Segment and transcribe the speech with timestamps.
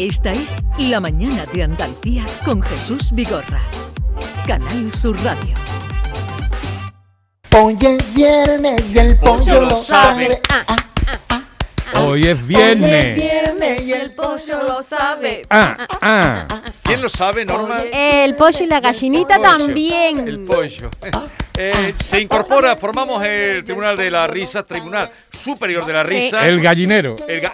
[0.00, 3.60] Esta es La Mañana de Andalucía con Jesús Vigorra.
[4.46, 5.54] Canal Sur Radio.
[7.54, 10.40] Hoy es viernes y el pollo lo sabe.
[10.48, 10.64] Ah,
[11.92, 13.14] Ah, Hoy es Hoy es viernes.
[13.16, 15.42] viernes y el pollo lo sabe.
[15.50, 16.46] Ah, ah.
[16.90, 17.82] ¿Quién lo sabe, Norma?
[17.92, 19.48] El pollo y la gallinita pollo.
[19.48, 20.26] también.
[20.28, 20.90] El pollo.
[21.56, 26.46] Eh, se incorpora, formamos el Tribunal de la Risa, Tribunal Superior de la Risa.
[26.48, 27.16] El gallinero.
[27.28, 27.52] El ga-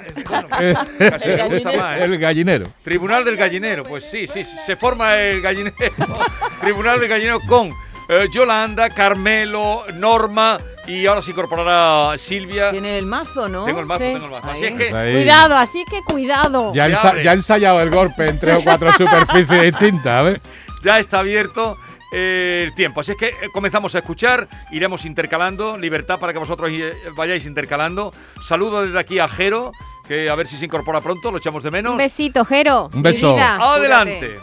[0.49, 0.79] bueno,
[1.11, 2.01] casi me gusta más.
[2.01, 2.67] El gallinero.
[2.85, 5.75] Tribunal del Gallinero, pues sí, sí, se forma el gallinero.
[6.61, 7.71] Tribunal del Gallinero con
[8.09, 12.71] eh, Yolanda, Carmelo, Norma y ahora se incorporará Silvia.
[12.71, 13.65] Tiene el mazo, ¿no?
[13.65, 14.13] Tengo el mazo, Sí.
[14.13, 14.51] tengo el mazo.
[14.51, 14.89] Así es que.
[14.91, 16.73] Cuidado, así que cuidado.
[16.75, 20.41] Ya, ensa- ya ha ensayado el golpe en tres o cuatro superficies distintas, a ver.
[20.83, 21.77] ya está abierto
[22.13, 23.01] eh, el tiempo.
[23.01, 27.45] Así es que eh, comenzamos a escuchar, iremos intercalando, libertad para que vosotros eh, vayáis
[27.47, 28.13] intercalando.
[28.43, 29.73] Saludo desde aquí a Jero,
[30.07, 31.93] que a ver si se incorpora pronto, lo echamos de menos.
[31.93, 32.91] Un besito, Jero.
[32.95, 33.35] Un beso.
[33.35, 33.57] Vida.
[33.57, 34.37] Adelante.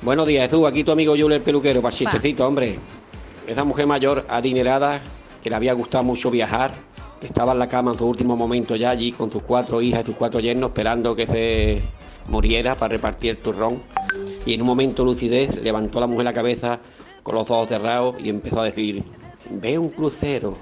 [0.00, 0.66] Buenos días, Jesús.
[0.68, 2.78] Aquí tu amigo Julio el peluquero, para chistecito, hombre.
[3.48, 5.00] Esa mujer mayor, adinerada,
[5.42, 6.72] que le había gustado mucho viajar,
[7.22, 10.04] estaba en la cama en su último momento ya allí con sus cuatro hijas y
[10.04, 11.80] sus cuatro yernos, esperando que se
[12.28, 13.80] muriera para repartir el turrón.
[14.44, 16.78] Y en un momento de lucidez levantó la mujer la cabeza
[17.22, 19.02] con los ojos cerrados y empezó a decir,
[19.50, 20.54] ve un crucero,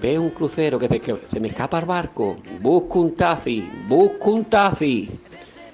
[0.00, 4.30] ve un crucero que se, que se me escapa el barco, busco un taxi, busco
[4.30, 5.10] un taxi.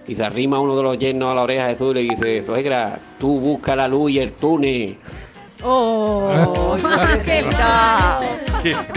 [0.09, 2.99] Y se arrima uno de los yernos a la oreja de Jesús y dice, suegra,
[3.21, 4.99] tú busca la luz y el túnel.
[5.63, 6.77] Oh,
[7.25, 7.45] qué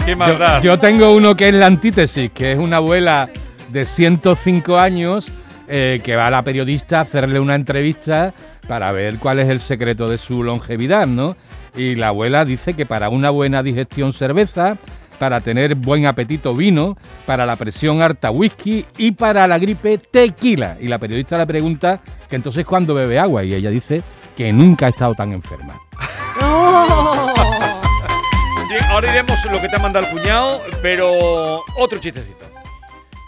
[0.04, 0.62] Qué, maldad.
[0.62, 3.28] yo tengo uno que es la antítesis, que es una abuela
[3.68, 5.30] de 105 años
[5.68, 8.34] eh, que va a la periodista a hacerle una entrevista
[8.68, 11.36] para ver cuál es el secreto de su longevidad, ¿no?
[11.74, 14.76] Y la abuela dice que para una buena digestión cerveza,
[15.18, 20.76] para tener buen apetito vino, para la presión harta whisky y para la gripe tequila.
[20.80, 24.02] Y la periodista le pregunta que entonces cuándo bebe agua y ella dice
[24.36, 25.74] que nunca ha estado tan enferma.
[28.88, 32.46] Ahora iremos lo que te ha mandado el cuñado, pero otro chistecito.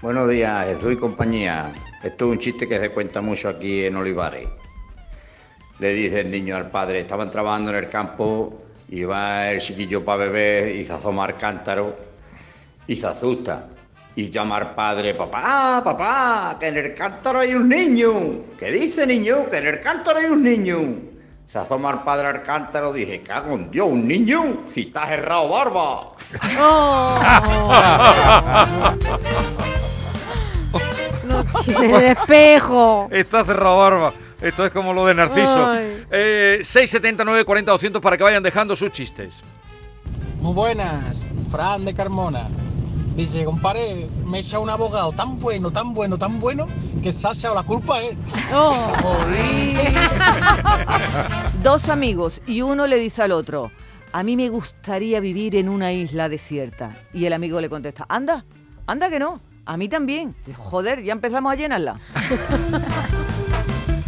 [0.03, 1.73] Buenos días, Jesús y compañía.
[2.03, 4.49] Esto es un chiste que se cuenta mucho aquí en Olivares.
[5.81, 10.05] Le dice el niño al padre, estaban trabajando en el campo y va el chiquillo
[10.05, 11.97] para beber y se asoma al cántaro
[12.87, 13.67] y se asusta.
[14.17, 18.13] Y llama al padre, papá, "Ah, papá, que en el cántaro hay un niño.
[18.59, 19.51] ¿Qué dice niño?
[19.51, 20.79] Que en el cántaro hay un niño.
[21.47, 25.07] Se asoma al padre al cántaro y dice, cago en Dios, un niño, si está
[25.07, 26.13] cerrado barba.
[26.59, 27.21] Oh.
[31.25, 33.09] No tiene espejo.
[33.11, 34.13] Está cerrado barba.
[34.41, 35.75] Esto es como lo de Narciso.
[36.11, 39.41] Eh, 679 40 200 para que vayan dejando sus chistes.
[40.41, 42.47] Muy buenas, Fran de Carmona.
[43.17, 46.67] Dice, compadre, me echa un abogado tan bueno, tan bueno, tan bueno,
[47.03, 48.17] que se ha echado la culpa a él.
[48.53, 48.75] Oh.
[51.63, 53.71] Dos amigos y uno le dice al otro,
[54.13, 56.97] a mí me gustaría vivir en una isla desierta.
[57.13, 58.45] Y el amigo le contesta, anda,
[58.87, 60.35] anda que no, a mí también.
[60.57, 62.01] Joder, ya empezamos a llenarla.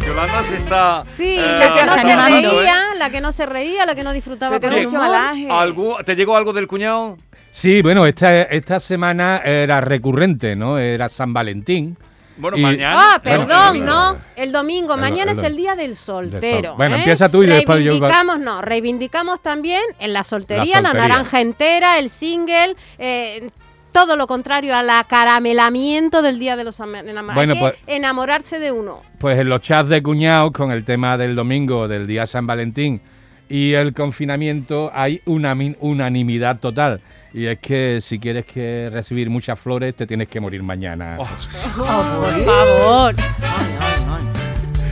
[0.05, 1.03] Yolanda se está.
[1.07, 2.57] Sí, eh, la que no se animando, ¿eh?
[2.59, 5.09] reía, la que no se reía, la que no disfrutaba con el mucho humor.
[5.11, 5.47] balaje.
[5.49, 7.17] ¿Algú- ¿Te llegó algo del cuñado?
[7.51, 10.77] Sí, bueno, esta, esta semana era recurrente, ¿no?
[10.77, 11.97] Era San Valentín.
[12.37, 12.95] Bueno, Y- mañana.
[13.15, 14.15] Ah, perdón, no.
[14.35, 16.75] El domingo, el- mañana el- es el día del soltero.
[16.75, 16.99] Bueno, ¿eh?
[16.99, 21.07] empieza tú y después yo- Reivindicamos, no, reivindicamos también en la soltería, la, soltería.
[21.07, 23.49] naranja entera, el single, eh,
[23.91, 27.33] todo lo contrario al acaramelamiento del día de los am- enamorados.
[27.33, 29.01] Bueno, pues- enamorarse de uno.
[29.17, 33.01] Pues en los chats de cuñados con el tema del domingo, del día San Valentín
[33.49, 37.01] y el confinamiento hay una unanimidad total.
[37.33, 41.17] Y es que si quieres que recibir muchas flores, te tienes que morir mañana.
[41.19, 41.27] Oh.
[41.75, 43.15] por favor.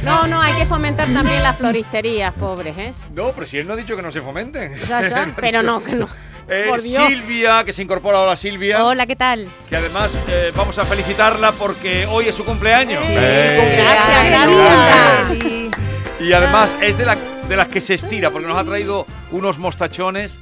[0.03, 2.93] No, no, hay que fomentar también las floristerías, pobres, ¿eh?
[3.15, 4.75] No, pero si él no ha dicho que no se fomenten.
[4.87, 6.07] Ya, ya, pero no, que no.
[6.47, 7.03] Eh, Por Dios.
[7.07, 8.85] Silvia, que se incorpora ahora Silvia.
[8.85, 9.47] Hola, ¿qué tal?
[9.67, 13.03] Que además eh, vamos a felicitarla porque hoy es su cumpleaños.
[13.03, 14.47] Gracias, Gracias.
[14.47, 15.71] gracias.
[16.21, 17.17] Y además es de, la-
[17.49, 20.37] de las que se estira porque nos ha traído unos mostachones.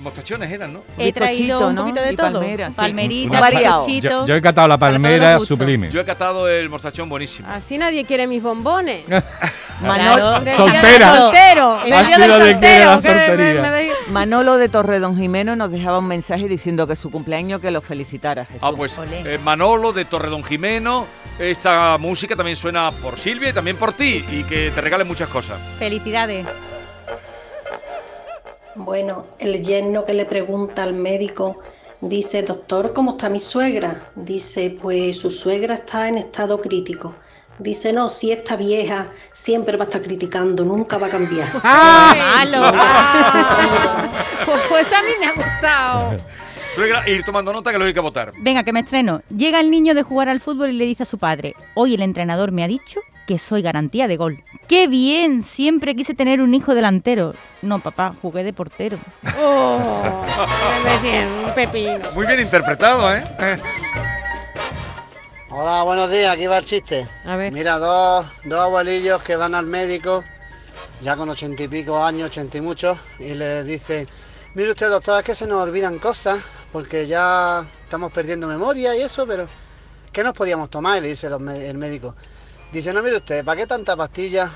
[0.00, 0.82] Mostachones eran, ¿no?
[0.98, 1.82] He traído un ¿no?
[1.82, 2.32] poquito de Y todo.
[2.32, 3.28] palmera, sí.
[3.28, 3.86] Variado.
[3.86, 4.10] bizcochitos.
[4.10, 5.90] Yo, yo he catado la palmera sublime.
[5.90, 7.48] Yo he catado el mostachón buenísimo.
[7.50, 9.04] Así nadie quiere mis bombones.
[9.80, 11.16] Manolo, Soltera.
[11.16, 11.80] Soltero.
[14.08, 18.44] Manolo de Torredón Jimeno nos dejaba un mensaje diciendo que su cumpleaños que lo felicitara
[18.44, 18.60] Jesús.
[18.62, 21.06] Ah, pues eh, Manolo de Torredón Jimeno.
[21.38, 24.24] Esta música también suena por Silvia y también por ti.
[24.30, 25.58] Y que te regalen muchas cosas.
[25.78, 26.46] Felicidades.
[28.74, 31.60] Bueno, el yerno que le pregunta al médico
[32.00, 34.10] Dice, doctor, ¿cómo está mi suegra?
[34.14, 37.14] Dice, pues su suegra está en estado crítico.
[37.58, 41.48] Dice, no, si esta vieja siempre va a estar criticando, nunca va a cambiar.
[41.62, 42.72] ¡Ah, malo!
[44.46, 46.16] Pues, pues a mí me ha gustado.
[46.74, 48.32] Suegra, ir tomando nota que lo hay que votar.
[48.40, 49.22] Venga, que me estreno.
[49.28, 52.00] Llega el niño de jugar al fútbol y le dice a su padre, hoy el
[52.00, 53.00] entrenador me ha dicho
[53.30, 54.42] que soy garantía de gol.
[54.66, 55.44] ¡Qué bien!
[55.44, 57.32] Siempre quise tener un hijo delantero.
[57.62, 58.98] No, papá, jugué de portero.
[59.40, 60.24] Oh,
[61.46, 62.10] un pepino.
[62.12, 63.22] Muy bien interpretado, ¿eh?
[65.48, 67.06] Hola, buenos días, aquí va el chiste.
[67.24, 67.52] A ver.
[67.52, 70.24] Mira, dos, dos abuelillos que van al médico,
[71.00, 74.08] ya con ochenta y pico años, ochenta y muchos, y les dicen,
[74.54, 76.40] mire usted doctor, es que se nos olvidan cosas,
[76.72, 79.46] porque ya estamos perdiendo memoria y eso, pero
[80.10, 80.98] ¿qué nos podíamos tomar?
[80.98, 82.16] Y le dice el médico.
[82.72, 84.52] Dice, no, mire usted, ¿para qué tanta pastilla?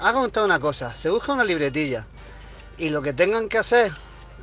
[0.00, 2.06] Haga usted una cosa, se busca una libretilla,
[2.76, 3.92] y lo que tengan que hacer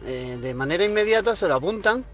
[0.05, 2.05] eh, de manera inmediata se lo apuntan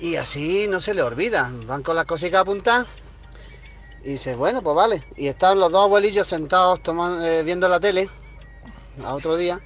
[0.00, 1.50] y así no se le olvida.
[1.66, 2.86] Van con las cositas apuntadas
[4.02, 5.04] y dice, bueno, pues vale.
[5.16, 8.08] Y están los dos abuelillos sentados tomando, eh, viendo la tele
[9.04, 9.60] a otro día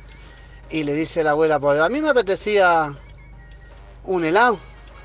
[0.71, 2.95] y le dice la abuela, pues a mí me apetecía
[4.05, 4.59] un helado.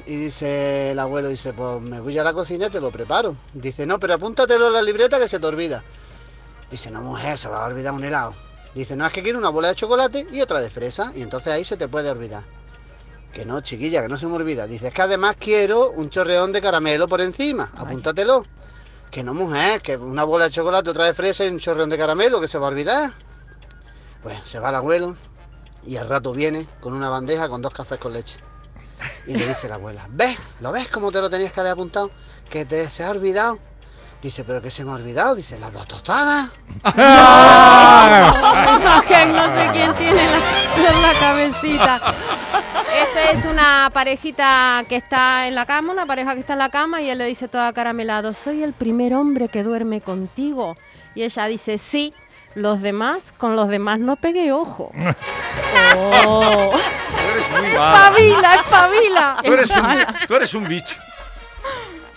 [0.06, 3.38] Y dice el abuelo, dice, pues me voy a la cocina y te lo preparo.
[3.54, 5.84] Dice, no, pero apúntatelo en la libreta que se te olvida.
[6.70, 8.34] Dice, no, mujer, se va a olvidar un helado.
[8.76, 11.14] Dice, no, es que quiero una bola de chocolate y otra de fresa.
[11.16, 12.44] Y entonces ahí se te puede olvidar.
[13.32, 14.68] Que no, chiquilla, que no se me olvida.
[14.68, 17.72] Dice, es que además quiero un chorreón de caramelo por encima.
[17.78, 18.46] Apúntatelo.
[19.10, 21.98] Que no, mujer, que una bola de chocolate, otra de fresa y un chorreón de
[21.98, 23.14] caramelo, que se va a olvidar.
[24.22, 25.16] Pues se va el abuelo
[25.86, 28.40] y al rato viene con una bandeja con dos cafés con leche.
[29.26, 30.38] Y le dice la abuela, ¿ves?
[30.60, 32.12] ¿Lo ves cómo te lo tenías que haber apuntado?
[32.50, 33.60] Que te se ha olvidado.
[34.22, 35.36] Dice, ¿pero qué se me ha olvidado?
[35.36, 36.50] Dice, las dos tostadas.
[39.08, 40.40] que no sé quién tiene la,
[41.02, 42.02] la cabecita.
[42.96, 46.70] Esta es una parejita que está en la cama, una pareja que está en la
[46.70, 50.76] cama y él le dice todo acaramelado, soy el primer hombre que duerme contigo.
[51.16, 52.14] Y ella dice, sí,
[52.56, 54.92] los demás, con los demás no pegué ojo.
[55.96, 56.72] Oh.
[56.72, 57.94] Tú eres muy mala.
[57.94, 59.38] Espabila, espabila.
[59.44, 60.96] Tú eres un, tú eres un bicho.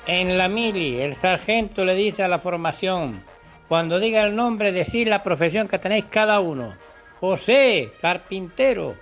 [0.07, 3.23] En la mili, el sargento le dice a la formación,
[3.69, 6.75] cuando diga el nombre, decir la profesión que tenéis cada uno.
[7.21, 8.95] José, carpintero.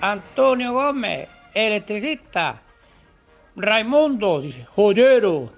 [0.00, 2.60] Antonio Gómez, electricista.
[3.56, 5.50] Raimundo, dice, joyero.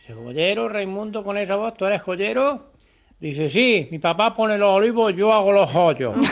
[0.00, 2.73] Dice, joyero, Raimundo, con esa voz, ¿tú eres joyero?
[3.20, 6.14] Dice, sí, mi papá pone los olivos, yo hago los joyos.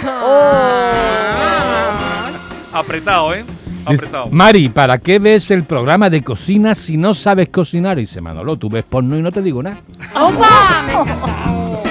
[2.73, 3.45] Apretado, ¿eh?
[3.85, 4.29] Apretado.
[4.31, 7.99] Mari, ¿para qué ves el programa de cocina si no sabes cocinar?
[7.99, 9.79] Y dice Manolo, tú ves porno y no te digo nada.
[10.15, 10.85] ¡Opa!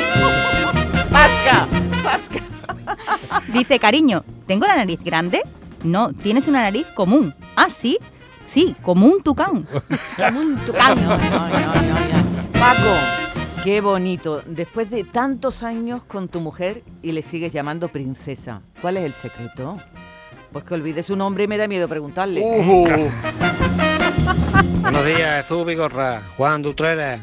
[1.11, 1.67] ¡Pasca!
[2.03, 2.39] ¡Pasca!
[3.51, 5.41] Dice, cariño, ¿tengo la nariz grande?
[5.83, 7.33] No, tienes una nariz común.
[7.55, 7.97] Ah, sí,
[8.47, 9.65] sí, como un tucán.
[10.17, 10.95] Como un tucán.
[12.53, 12.93] Paco,
[13.63, 14.41] qué bonito.
[14.45, 19.13] Después de tantos años con tu mujer y le sigues llamando princesa, ¿cuál es el
[19.13, 19.77] secreto?
[20.51, 22.41] Pues que olvide su nombre y me da miedo preguntarle.
[24.81, 27.19] Buenos días, Jesús Vigorra, Juan Dutrera.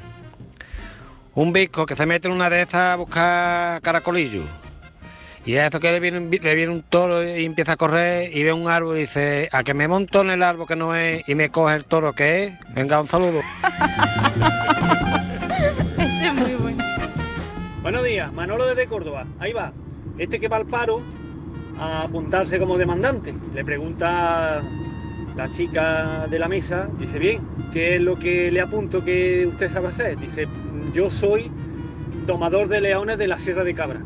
[1.35, 4.43] Un bico que se mete en una de esas a buscar caracolillo.
[5.45, 8.43] Y a eso que le viene, le viene un toro y empieza a correr y
[8.43, 11.27] ve un árbol y dice, a que me monto en el árbol que no es
[11.29, 12.55] y me coge el toro que es.
[12.75, 13.41] Venga, un saludo.
[17.89, 19.25] Buenos días, Manolo desde Córdoba.
[19.39, 19.73] Ahí va.
[20.19, 21.01] Este que va al paro
[21.81, 23.35] a apuntarse como demandante.
[23.55, 24.61] Le pregunta
[25.35, 27.41] la chica de la mesa, dice, bien,
[27.73, 30.19] ¿qué es lo que le apunto que usted sabe hacer?
[30.19, 30.47] Dice,
[30.93, 31.51] yo soy
[32.27, 34.03] domador de leones de la Sierra de Cabra.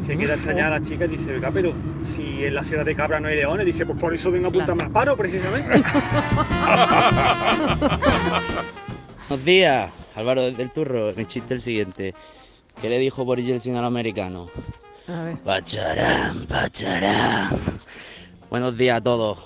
[0.00, 1.74] Se queda extrañada la chica y dice, venga, pero
[2.04, 4.48] si en la Sierra de Cabra no hay leones, dice, pues por eso vengo a
[4.48, 5.68] apuntarme al paro, precisamente.
[9.28, 11.10] Buenos días, Álvaro desde el Turro.
[11.18, 12.14] Mi chiste es el siguiente.
[12.80, 14.48] ¿Qué le dijo Boris Yeltsin al americano?
[15.08, 15.36] A ver.
[15.38, 17.48] Pacharán, pacharán.
[18.50, 19.38] Buenos días a todos.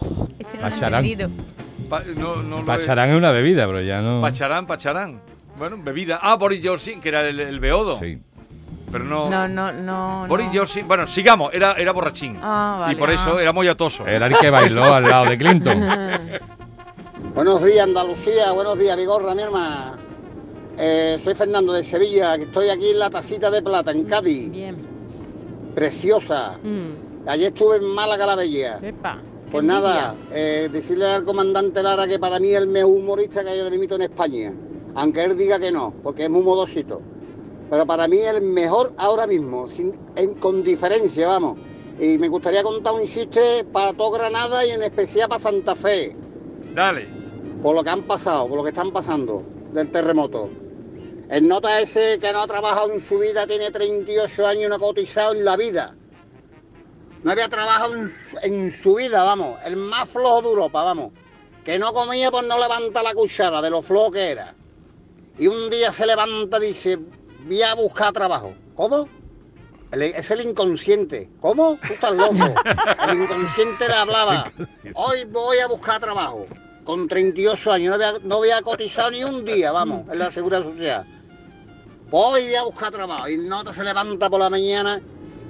[0.60, 1.04] Pacharán.
[1.88, 4.20] Pa- no, no lo he- Pacharán es una bebida, pero ya no.
[4.20, 5.20] Pacharán, pacharán.
[5.58, 6.18] Bueno, bebida.
[6.22, 7.98] Ah, Boris Johnson, que era el, el beodo.
[7.98, 8.18] Sí.
[8.90, 9.28] Pero no.
[9.28, 10.26] No, no, no.
[10.28, 10.52] Boris no.
[10.60, 10.86] Johnson.
[10.86, 11.52] Bueno, sigamos.
[11.52, 12.36] Era, era borrachín.
[12.42, 12.92] Ah, vale.
[12.92, 13.42] Y por eso Ah.
[13.42, 14.06] era mollatoso.
[14.06, 15.80] Era el que bailó al lado de Clinton.
[17.34, 18.52] Buenos días, Andalucía.
[18.52, 19.94] Buenos días, Vigorra, mi hermana.
[20.78, 24.50] Eh, soy Fernando de Sevilla, que estoy aquí en la tacita de plata, en Cádiz.
[24.50, 24.76] Bien.
[25.74, 26.58] Preciosa.
[26.62, 27.28] Mm.
[27.28, 28.78] Ayer estuve en Málaga la Bella.
[28.82, 29.18] Epa.
[29.50, 33.50] Pues nada, eh, decirle al comandante Lara que para mí es el mejor humorista que
[33.50, 34.52] hay ahora mismo en España.
[34.96, 37.00] Aunque él diga que no, porque es muy modosito.
[37.70, 41.56] Pero para mí es el mejor ahora mismo, sin- en- con diferencia, vamos.
[42.00, 46.14] Y me gustaría contar un chiste para todo Granada y en especial para Santa Fe.
[46.74, 47.06] Dale.
[47.62, 50.48] Por lo que han pasado, por lo que están pasando del terremoto.
[51.28, 54.74] El nota ese que no ha trabajado en su vida tiene 38 años y no
[54.74, 55.94] ha cotizado en la vida.
[57.22, 58.12] No había trabajado en,
[58.42, 59.58] en su vida, vamos.
[59.64, 61.12] El más flojo de Europa, vamos.
[61.64, 64.54] Que no comía por no levanta la cuchara de lo flojo que era.
[65.38, 66.98] Y un día se levanta y dice,
[67.46, 68.52] voy a buscar trabajo.
[68.74, 69.08] ¿Cómo?
[69.92, 71.30] Es el inconsciente.
[71.40, 71.78] ¿Cómo?
[71.86, 72.34] Tú estás loco.
[73.08, 74.52] El inconsciente le hablaba.
[74.94, 76.46] Hoy voy a buscar trabajo.
[76.84, 77.88] Con 38 años.
[77.88, 81.13] No había, no había cotizado ni un día, vamos, en la seguridad social.
[82.10, 83.28] Voy a buscar trabajo.
[83.28, 85.00] Y el nota se levanta por la mañana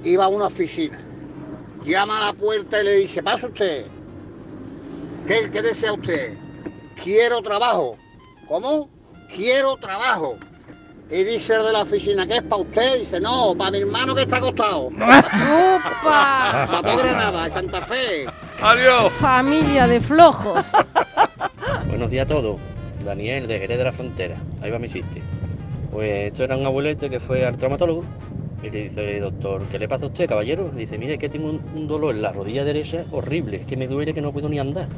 [0.03, 0.99] y va a una oficina.
[1.85, 3.87] Llama a la puerta y le dice, pasa usted.
[5.27, 6.35] ¿Qué, qué desea usted?
[7.03, 7.97] Quiero trabajo.
[8.49, 8.89] ¿Cómo?
[9.35, 10.37] Quiero trabajo.
[11.11, 12.99] Y dice el de la oficina, ¿qué es para usted?
[12.99, 14.87] Dice, no, para mi hermano que está acostado.
[14.89, 16.67] ¡Opa!
[16.67, 18.27] Para todo Granada, de Santa Fe.
[18.63, 19.13] Adiós.
[19.21, 20.67] Familia de flojos.
[21.89, 22.59] Buenos días a todos.
[23.05, 24.37] Daniel de Jerez de la Frontera.
[24.63, 25.23] Ahí va mi chiste.
[25.95, 28.03] Pues esto era un abuelete que fue al traumatólogo
[28.65, 30.71] y le dice, doctor, ¿qué le pasa a usted, caballero?
[30.75, 33.87] Dice, mire, que tengo un, un dolor en la rodilla derecha horrible, es que me
[33.87, 34.89] duele que no puedo ni andar.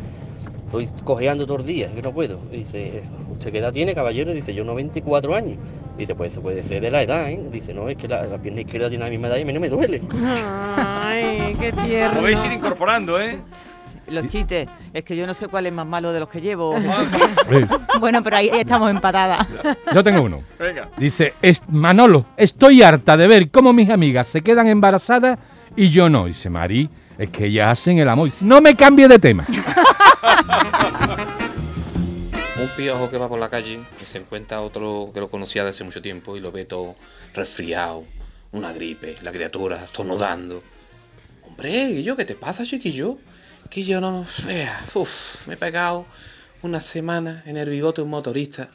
[0.64, 2.38] Estoy cojeando todos los días, que no puedo.
[2.50, 4.32] Dice, ¿usted qué edad tiene, caballero?
[4.32, 5.58] Dice, yo 94 años.
[5.98, 7.40] Dice, pues eso puede ser de la edad, ¿eh?
[7.52, 9.52] Dice, no, es que la, la pierna izquierda tiene la misma edad y a mí
[9.52, 10.00] no me duele.
[10.76, 12.20] Ay, qué tierno.
[12.20, 13.36] Podéis ir incorporando, ¿eh?
[14.08, 16.74] Los chistes, es que yo no sé cuál es más malo de los que llevo.
[18.00, 19.46] Bueno, pero ahí estamos empatadas.
[19.94, 20.42] Yo tengo uno.
[20.58, 20.88] Venga.
[20.98, 25.38] Dice, "Es- Manolo, estoy harta de ver cómo mis amigas se quedan embarazadas
[25.76, 26.26] y yo no.
[26.26, 28.26] Dice, Mari, es que ellas hacen el amor.
[28.26, 29.46] Dice, no me cambie de tema.
[32.60, 35.70] Un piojo que va por la calle y se encuentra otro que lo conocía de
[35.70, 36.94] hace mucho tiempo y lo ve todo
[37.34, 38.04] resfriado,
[38.52, 40.62] una gripe, la criatura estornudando.
[41.46, 43.18] Hombre, Guillo, ¿qué te pasa, chiquillo?
[43.70, 46.06] Que yo no vea, uf, me he pegado
[46.62, 48.68] una semana en el bigote un motorista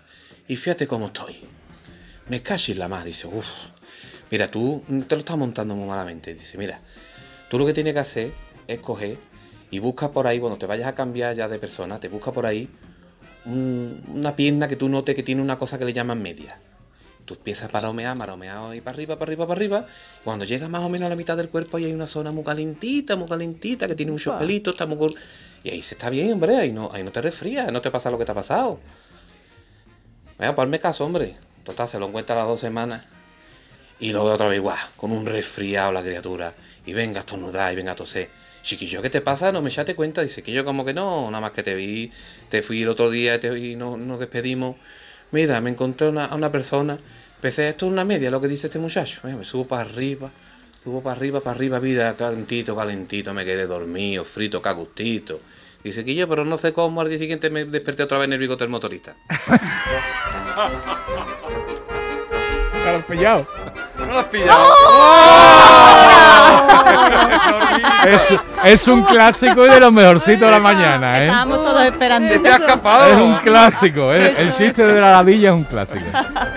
[0.47, 1.37] y fíjate cómo estoy.
[2.29, 3.47] Me cacho en la más, dice, uff,
[4.29, 6.33] mira, tú te lo estás montando muy malamente.
[6.33, 6.79] Dice, mira,
[7.49, 8.31] tú lo que tienes que hacer
[8.67, 9.17] es coger
[9.71, 12.45] y busca por ahí, cuando te vayas a cambiar ya de persona, te busca por
[12.45, 12.69] ahí
[13.45, 16.59] un- una pierna que tú notes que tiene una cosa que le llaman media.
[17.31, 19.87] Tú empiezas a maromear, maromear y para arriba, para arriba, para arriba.
[20.25, 22.43] Cuando llegas más o menos a la mitad del cuerpo, ahí hay una zona muy
[22.43, 25.15] calentita, muy calentita, que tiene muchos pelitos, está muy
[25.63, 28.11] Y ahí se está bien, hombre, ahí no, ahí no te resfrías, no te pasa
[28.11, 28.81] lo que te ha pasado.
[30.37, 31.35] Venga, ponme caso, hombre.
[31.63, 33.05] Total, se lo encuentra a las dos semanas.
[34.01, 36.53] Y lo veo otra vez, guau, con un resfriado la criatura.
[36.85, 38.29] Y venga a estornudar y venga a toser.
[38.61, 39.53] Chiquillo, ¿qué te pasa?
[39.53, 40.21] No me echaste cuenta.
[40.21, 42.11] Dice que yo como que no, nada más que te vi,
[42.49, 44.75] te fui el otro día te, y no, nos despedimos.
[45.31, 46.99] Mira, me encontré una, a una persona.
[47.41, 49.19] Pensé, esto es una media, lo que dice este muchacho.
[49.23, 50.29] Venga, me subo para arriba,
[50.83, 55.39] subo para arriba, para arriba, vida, calentito, calentito, me quedé dormido, frito, cagustito.
[55.83, 58.33] Dice que yo, pero no sé cómo al día siguiente me desperté otra vez en
[58.33, 59.15] el bigote del motorista.
[62.85, 63.47] ¿Lo has pillado?
[63.97, 64.73] No lo has pillado.
[68.07, 68.33] Es,
[68.63, 71.25] es un clásico y de los mejorcitos de la mañana, ¿eh?
[71.27, 72.27] Estábamos todos esperando.
[72.27, 73.05] Se te ha escapado.
[73.11, 74.35] Es un clásico, ¿eh?
[74.37, 76.05] el chiste de la ladilla es un clásico.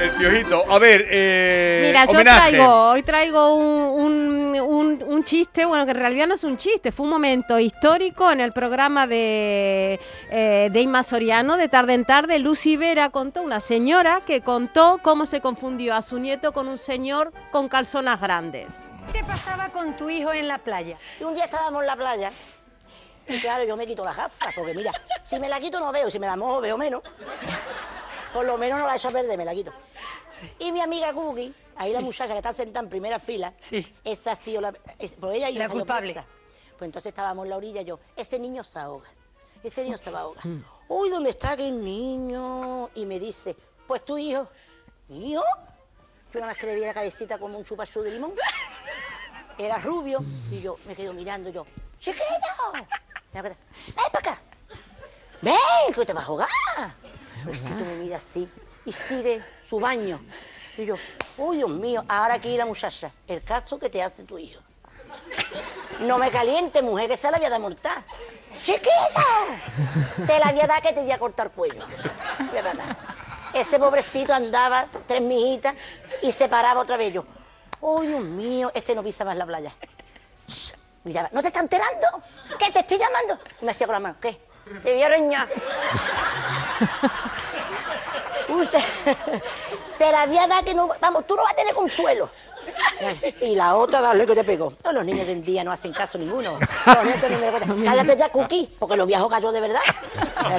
[0.00, 0.62] El piojito.
[0.70, 2.38] A ver, eh, Mira, yo homenaje.
[2.50, 6.56] traigo, hoy traigo un, un- un- un chiste, bueno, que en realidad no es un
[6.56, 9.98] chiste, fue un momento histórico en el programa de,
[10.30, 12.38] eh, de Inma Soriano, de tarde en tarde.
[12.38, 16.78] Lucy Vera contó, una señora que contó cómo se confundió a su nieto con un
[16.78, 18.66] señor con calzonas grandes.
[19.12, 20.98] ¿Qué pasaba con tu hijo en la playa?
[21.20, 22.32] Y un día estábamos en la playa
[23.26, 24.92] y claro, yo me quito las gafas, porque mira,
[25.22, 27.02] si me la quito no veo, si me la mojo veo menos.
[28.32, 29.72] Por lo menos no la echo a perder, me la quito.
[30.58, 33.54] Y mi amiga Cookie, ahí la muchacha que está sentada en primera fila,
[34.02, 34.74] esa ha sido la...
[34.98, 36.12] es- pues ella ahí La culpable.
[36.76, 39.08] Pues entonces estábamos en la orilla yo, este niño se ahoga,
[39.62, 40.44] este niño se va a ahogar.
[40.88, 42.90] Uy, ¿dónde está aquel niño?
[42.96, 43.56] Y me dice,
[43.86, 44.48] pues tu hijo.
[45.08, 45.42] ¿Mi hijo?
[46.32, 48.34] Yo nada más que le vi la cabecita como un chupachú de limón.
[49.58, 51.66] Era rubio y yo me quedo mirando yo,
[51.98, 52.24] ¡chiquillo!
[52.72, 53.56] Ven para acá.
[53.86, 54.42] ¡Ven para acá!
[55.40, 56.94] ¡Ven, que te vas a!
[57.44, 58.48] Pero si tú me miras así
[58.84, 60.20] y sigue su baño.
[60.76, 60.96] Y yo,
[61.38, 62.04] ¡uy, Dios mío!
[62.08, 64.60] Ahora aquí la muchacha, el caso que te hace tu hijo.
[66.00, 68.04] No me caliente, mujer, que esa la voy a dar mortal.
[68.60, 70.26] ¡Chiquillo!
[70.26, 71.84] Te la voy a dar que te voy a cortar cuello.
[72.38, 72.96] Voy a dar.
[73.54, 75.76] Ese pobrecito andaba tres mijitas
[76.22, 77.24] y se paraba otra vez yo.
[77.86, 78.70] ¡Oh, Dios mío!
[78.72, 79.70] Este no pisa más la playa.
[80.48, 80.72] Shh,
[81.04, 82.06] Miraba, ¿no te está enterando?
[82.58, 82.70] ¿Qué?
[82.72, 83.38] ¿Te estoy llamando?
[83.60, 84.40] Y me hacía con la mano, ¿qué?
[84.82, 85.02] Te voy
[85.34, 85.46] a.
[88.48, 88.78] Usted,
[89.98, 90.88] te la voy a que no...
[90.98, 92.30] Vamos, tú no vas a tener consuelo.
[93.42, 94.72] Y la otra, dale que te pegó.
[94.82, 96.58] No, los niños de en día no hacen caso ninguno.
[96.86, 97.84] Los nietos ni me.
[97.84, 99.82] Cállate ya, Cookie, porque los viejos cayó de verdad.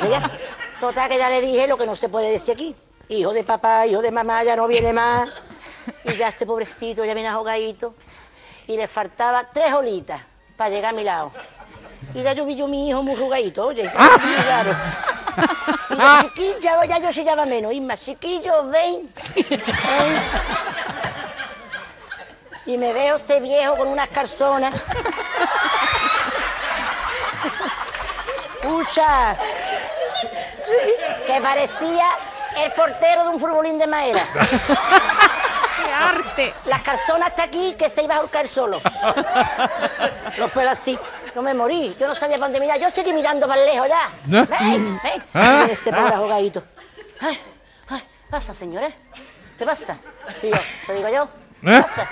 [0.07, 0.29] Ya.
[0.79, 2.75] Total que ya le dije lo que no se puede decir aquí.
[3.09, 5.27] Hijo de papá, hijo de mamá, ya no viene más.
[6.03, 7.95] Y ya este pobrecito ya viene ahogadito.
[8.67, 10.21] Y le faltaba tres olitas
[10.57, 11.31] para llegar a mi lado.
[12.13, 13.83] Y ya yo vi yo a mi hijo muy jugadito, oye.
[13.83, 14.75] muy raro.
[15.89, 17.73] Y yo, chiquillo, ya yo se llama menos.
[17.73, 19.13] Isma, chiquillo, ven.
[19.35, 20.21] ven.
[22.67, 24.73] Y me veo este viejo con unas calzonas.
[28.61, 29.35] Escucha,
[31.27, 32.05] que parecía
[32.57, 34.25] el portero de un futbolín de madera.
[36.11, 36.53] ¡Qué arte!
[36.65, 38.79] Las calzonas hasta aquí que se iba a ahorcar solo.
[40.37, 40.97] Los pelos así.
[41.35, 41.95] No me morí.
[41.99, 42.79] Yo no sabía para dónde mirar.
[42.79, 44.09] Yo seguí mirando más lejos ya.
[44.25, 44.45] ¿No?
[44.45, 45.23] Ven, ven.
[45.33, 45.59] Ah.
[45.61, 46.17] Mira ese pobre Ah.
[46.17, 46.63] ahogadito.
[47.21, 47.39] Ay,
[47.89, 48.93] ay, pasa, señores.
[49.57, 49.97] ¿Qué pasa?
[50.41, 51.27] Y yo, ¿se digo yo?
[51.61, 51.81] ¿Qué ¿Eh?
[51.81, 52.09] pasa?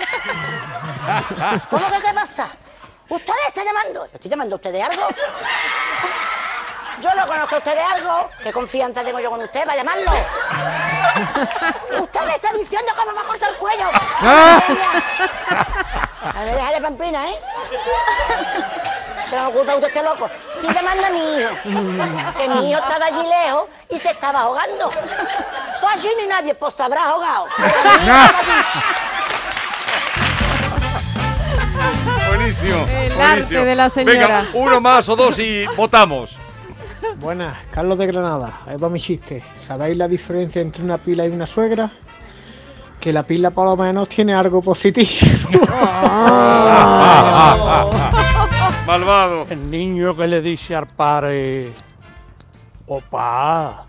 [1.70, 2.48] ¿Cómo que qué pasa?
[3.08, 4.04] ¿Usted me está llamando?
[4.06, 5.06] ¿Le estoy llamando a usted de algo?
[7.00, 8.30] Yo lo conozco a usted de algo.
[8.42, 10.10] ¿Qué confianza tengo yo con usted para llamarlo?
[12.00, 13.84] Usted me está diciendo que me va a cortar el cuello.
[16.26, 16.32] Ah.
[16.36, 17.38] A mí me deja de pamplina, ¿eh?
[19.28, 20.30] ¿Qué me ocupa usted este loco?
[20.56, 21.50] Estoy llamando a mi hijo.
[22.38, 24.90] Que mi hijo estaba allí lejos y se estaba ahogando.
[24.90, 27.46] Pues allí ni nadie, pues se habrá ahogado.
[27.58, 28.10] Allí.
[32.28, 32.86] Buenísimo.
[32.88, 33.22] El buenísimo.
[33.24, 34.18] arte de la señora.
[34.18, 36.36] Venga, uno más o dos y votamos.
[37.20, 38.60] Buenas, Carlos de Granada.
[38.66, 39.42] Ahí va mi chiste.
[39.58, 41.90] ¿Sabéis la diferencia entre una pila y una suegra?
[43.00, 45.08] Que la pila por lo menos tiene algo positivo.
[48.86, 49.46] Malvado.
[49.48, 51.72] El niño que le dice al padre,
[52.86, 53.86] opa,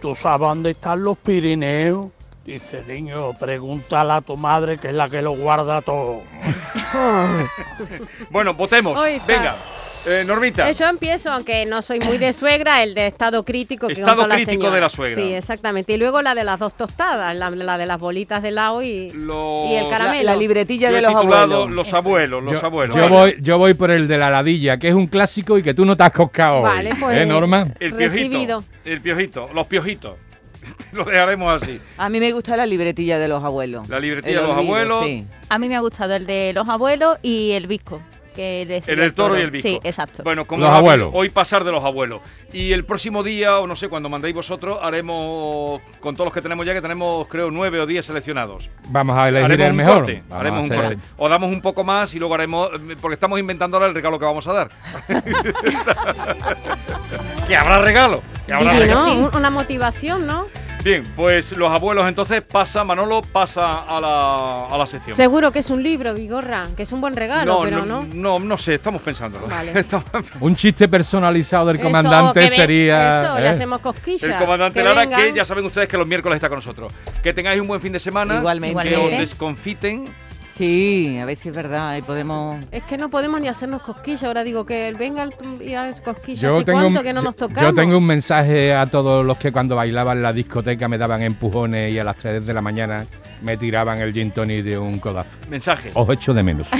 [0.00, 2.08] ¿tú sabes dónde están los Pirineos?
[2.44, 6.22] Dice, niño, pregúntale a tu madre que es la que lo guarda todo.
[8.30, 8.98] Bueno, votemos.
[9.26, 9.56] Venga,
[10.06, 10.68] eh, Normita.
[10.70, 14.14] Eh, Yo empiezo, aunque no soy muy de suegra, el de estado crítico que Estado
[14.16, 14.74] contó la crítico señora.
[14.74, 15.22] de la suegra.
[15.22, 15.92] Sí, exactamente.
[15.92, 18.86] Y luego la de las dos tostadas, la, la de las bolitas de helado y,
[19.12, 20.24] y el caramelo.
[20.24, 21.70] La, la libretilla Yo de he los abuelos.
[21.70, 22.96] Los abuelos, los Yo, abuelos.
[22.96, 25.74] yo voy, yo voy por el de la ladilla, que es un clásico y que
[25.74, 26.56] tú no te has coscado.
[26.58, 26.62] hoy.
[26.64, 27.68] Vale, pues, ¿Eh, Norma?
[27.80, 27.98] El piojito.
[27.98, 28.64] Recibido.
[28.84, 30.14] El piojito, los piojitos.
[30.92, 31.80] Lo dejaremos así.
[31.96, 33.88] A mí me gusta la libretilla de los abuelos.
[33.88, 35.04] La libretilla El de los olvido, abuelos.
[35.04, 35.24] sí.
[35.50, 38.00] A mí me ha gustado el de los abuelos y el visco.
[38.38, 39.66] Que decía El toro y el bico.
[39.66, 40.22] Sí, exacto.
[40.22, 41.10] Bueno, como Los abuelos.
[41.12, 42.20] hoy pasar de los abuelos.
[42.52, 46.40] Y el próximo día, o no sé, cuando mandéis vosotros, haremos, con todos los que
[46.40, 48.70] tenemos ya, que tenemos creo nueve o diez seleccionados.
[48.90, 49.94] Vamos a elegir haremos el un mejor.
[49.96, 50.98] corte, haremos un corte.
[51.16, 52.70] O damos un poco más y luego haremos,
[53.00, 54.68] porque estamos inventando ahora el regalo que vamos a dar.
[57.48, 58.22] que habrá regalo.
[58.46, 59.28] Que habrá Divino, regalo.
[59.28, 60.46] un- Una motivación, ¿no?
[60.88, 65.14] Bien, pues los abuelos entonces pasa, Manolo pasa a la, a la sección.
[65.14, 68.14] Seguro que es un libro, Vigorra, que es un buen regalo, no, pero no, no.
[68.14, 69.48] no, no sé, estamos pensándolo.
[69.48, 69.84] Vale.
[70.40, 73.20] Un chiste personalizado del Eso, comandante que sería.
[73.22, 73.42] Eso, ¿eh?
[73.42, 74.22] le hacemos cosquillas.
[74.22, 75.20] El comandante que Lara, vengan.
[75.20, 76.90] que ya saben ustedes que los miércoles está con nosotros.
[77.22, 78.38] Que tengáis un buen fin de semana.
[78.38, 78.82] Igualmente.
[78.82, 79.20] Que os Igualmente.
[79.20, 80.14] desconfiten.
[80.58, 82.64] Sí, a ver si es verdad y podemos...
[82.72, 84.24] Es que no podemos ni hacernos cosquillas.
[84.24, 86.40] Ahora digo que venga el, y hagas cosquillas.
[86.40, 87.62] Yo ¿Hace tengo, cuánto un, que no nos tocamos?
[87.62, 91.22] yo tengo un mensaje a todos los que cuando bailaban en la discoteca me daban
[91.22, 93.06] empujones y a las 3 de la mañana
[93.40, 95.30] me tiraban el gin tonic de un codazo.
[95.48, 95.92] Mensaje.
[95.94, 96.70] Os echo de menos.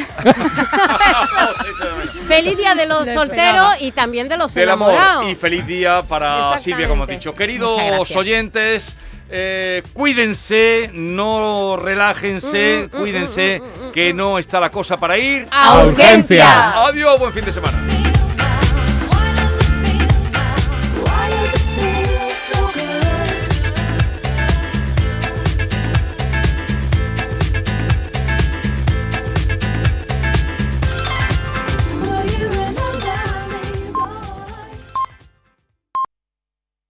[2.27, 5.31] Feliz día de los Lo solteros y también de los Del amor enamorados.
[5.31, 6.59] y feliz día para.
[6.59, 7.33] Silvia, como he dicho.
[7.33, 8.97] Queridos oyentes,
[9.31, 15.19] eh, cuídense, no relájense, Mm, mm, cuídense, mm, mm, que no está la cosa para
[15.19, 15.47] ir.
[15.51, 16.85] ¡A urgencia!
[16.87, 17.98] Adiós, buen fin de semana.